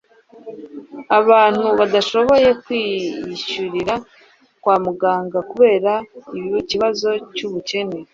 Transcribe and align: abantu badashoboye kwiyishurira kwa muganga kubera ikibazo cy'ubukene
abantu 1.19 1.67
badashoboye 1.79 2.49
kwiyishurira 2.63 3.93
kwa 4.61 4.75
muganga 4.85 5.39
kubera 5.51 5.91
ikibazo 6.61 7.09
cy'ubukene 7.35 7.97